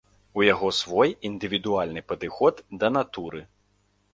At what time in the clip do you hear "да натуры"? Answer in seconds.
2.85-3.45